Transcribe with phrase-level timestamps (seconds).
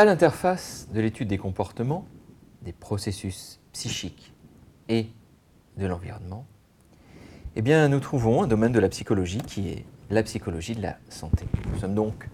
[0.00, 2.06] à l'interface de l'étude des comportements,
[2.62, 4.32] des processus psychiques
[4.88, 5.08] et
[5.76, 6.46] de l'environnement,
[7.54, 10.96] eh bien, nous trouvons un domaine de la psychologie qui est la psychologie de la
[11.10, 11.44] santé.
[11.70, 12.30] Nous sommes donc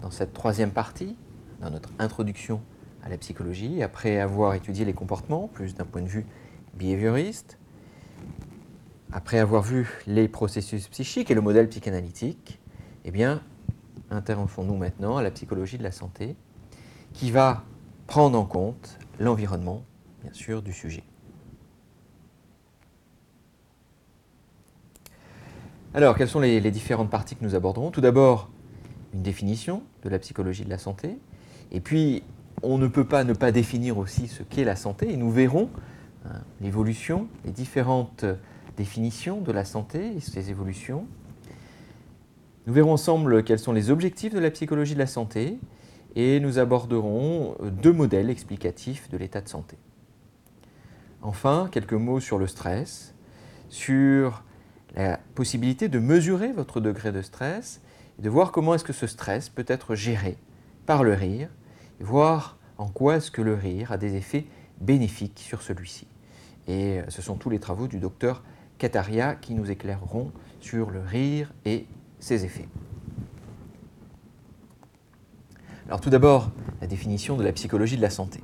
[0.00, 1.16] dans cette troisième partie,
[1.60, 2.62] dans notre introduction
[3.02, 6.26] à la psychologie, après avoir étudié les comportements, plus d'un point de vue
[6.74, 7.58] behavioriste,
[9.10, 12.60] après avoir vu les processus psychiques et le modèle psychanalytique,
[13.04, 13.42] eh bien,
[14.12, 16.36] intéressons-nous maintenant à la psychologie de la santé,
[17.18, 17.64] qui va
[18.06, 19.82] prendre en compte l'environnement,
[20.22, 21.02] bien sûr, du sujet.
[25.94, 27.90] Alors, quelles sont les, différentes parties que nous aborderons?
[27.90, 28.50] Tout d'abord,
[29.14, 31.18] une définition de la psychologie de la santé,
[31.72, 32.22] et puis
[32.62, 35.70] on ne peut pas ne pas définir aussi ce qu'est la santé, et nous verrons
[36.24, 38.24] hein, l'évolution, les différentes
[38.76, 41.04] définition de la santé et ses évolutions.
[42.68, 45.58] Nous verrons ensemble quels sont les objectifs de la psychologie de la santé
[46.16, 49.76] et nous aborderons deux modèles explicatifs de l'état de santé.
[51.22, 53.14] Enfin, quelques mots sur le stress,
[53.68, 54.44] sur
[54.94, 57.80] la possibilité de mesurer votre degré de stress
[58.18, 60.36] de voir comment est-ce que ce stress peut être géré
[60.86, 61.50] par le rire,
[62.00, 64.46] et voir en quoi est-ce que le rire a des effets
[64.80, 66.06] bénéfiques sur celui-ci.
[66.66, 68.42] Et ce sont tous les travaux du docteur
[68.78, 71.86] Kataria qui nous éclaireront sur le rire et
[72.20, 72.68] ses effets.
[75.88, 76.50] Alors tout d'abord,
[76.82, 78.42] la définition de la psychologie de la santé.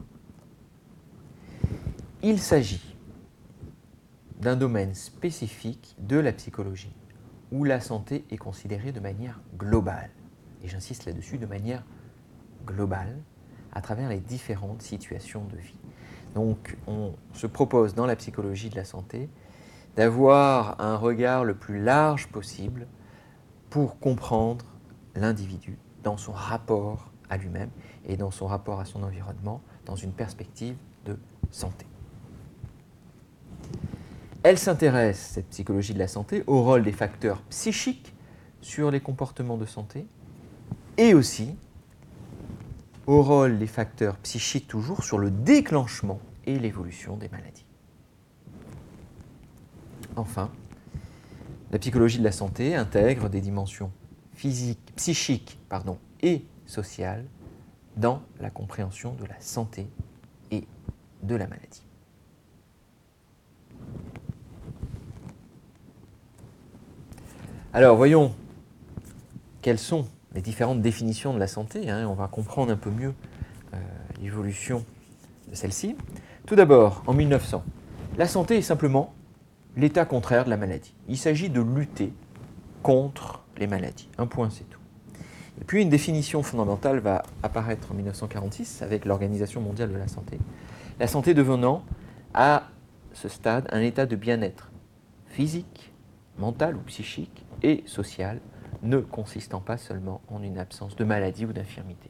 [2.23, 2.97] Il s'agit
[4.41, 6.95] d'un domaine spécifique de la psychologie
[7.53, 10.09] où la santé est considérée de manière globale.
[10.63, 11.85] Et j'insiste là-dessus, de manière
[12.65, 13.19] globale,
[13.73, 15.79] à travers les différentes situations de vie.
[16.35, 19.29] Donc on se propose dans la psychologie de la santé
[19.97, 22.87] d'avoir un regard le plus large possible
[23.69, 24.65] pour comprendre
[25.15, 27.71] l'individu dans son rapport à lui-même
[28.07, 31.19] et dans son rapport à son environnement dans une perspective de
[31.51, 31.87] santé.
[34.43, 38.15] Elle s'intéresse, cette psychologie de la santé, au rôle des facteurs psychiques
[38.61, 40.07] sur les comportements de santé
[40.99, 41.57] et aussi
[43.07, 47.65] au rôle des facteurs psychiques toujours sur le déclenchement et l'évolution des maladies.
[50.17, 50.51] Enfin,
[51.71, 53.91] la psychologie de la santé intègre des dimensions
[54.35, 57.25] physiques, psychiques pardon, et sociales
[57.97, 59.87] dans la compréhension de la santé
[60.51, 60.67] et
[61.23, 61.85] de la maladie.
[67.73, 68.33] Alors voyons
[69.63, 71.91] quelles sont les différentes définitions de la santé.
[71.91, 73.15] Hein, on va comprendre un peu mieux
[73.73, 73.79] euh,
[74.21, 74.85] l'évolution
[75.49, 75.97] de celle-ci.
[76.47, 77.65] Tout d'abord, en 1900,
[78.19, 79.15] la santé est simplement
[79.77, 80.95] l'état contraire de la maladie.
[81.09, 82.13] Il s'agit de lutter
[82.83, 84.09] contre les maladies.
[84.19, 84.84] Un point, c'est tout.
[85.75, 90.39] Une définition fondamentale va apparaître en 1946 avec l'Organisation mondiale de la santé.
[91.01, 91.83] La santé devenant
[92.33, 92.69] à
[93.13, 94.71] ce stade un état de bien-être
[95.27, 95.93] physique,
[96.39, 98.39] mental ou psychique et social,
[98.85, 102.09] ne consistant pas seulement en une absence de maladie ou d'infirmité.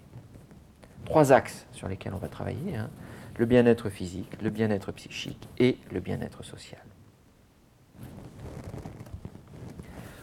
[1.06, 2.90] Trois axes sur lesquels on va travailler, hein.
[3.38, 6.82] le bien-être physique, le bien-être psychique et le bien-être social.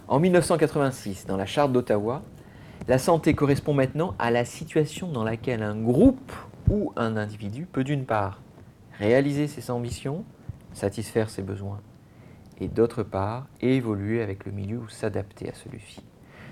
[0.07, 2.21] En 1986, dans la charte d'Ottawa,
[2.91, 6.33] la santé correspond maintenant à la situation dans laquelle un groupe
[6.69, 8.41] ou un individu peut d'une part
[8.99, 10.25] réaliser ses ambitions,
[10.73, 11.79] satisfaire ses besoins,
[12.59, 16.03] et d'autre part évoluer avec le milieu ou s'adapter à celui-ci.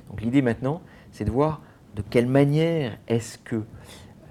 [0.09, 0.81] Donc l'idée maintenant,
[1.12, 1.62] c'est de voir
[1.97, 3.62] de quelle manière est-ce que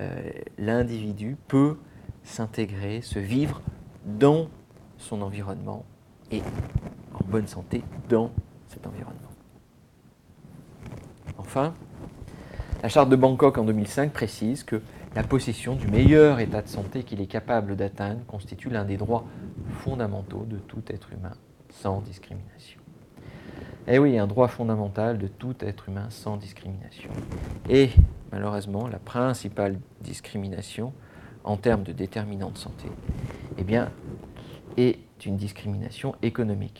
[0.00, 1.76] euh, l'individu peut
[2.22, 3.60] s'intégrer, se vivre
[4.06, 4.48] dans
[4.96, 5.84] son environnement
[6.30, 6.40] et
[7.12, 8.30] en bonne santé dans
[8.66, 9.28] cet environnement.
[11.36, 11.74] Enfin,
[12.82, 14.80] la charte de Bangkok en 2005 précise que
[15.16, 19.24] la possession du meilleur état de santé qu'il est capable d'atteindre constitue l'un des droits
[19.80, 21.34] fondamentaux de tout être humain
[21.70, 22.80] sans discrimination.
[23.88, 27.10] Eh oui, un droit fondamental de tout être humain sans discrimination.
[27.68, 27.90] Et
[28.30, 30.92] malheureusement, la principale discrimination
[31.42, 32.88] en termes de déterminants de santé,
[33.56, 33.90] eh bien,
[34.76, 36.76] est une discrimination économique,